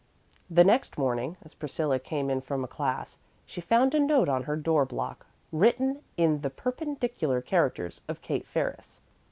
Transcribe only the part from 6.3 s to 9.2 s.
the perpendicular characters of Kate Ferris.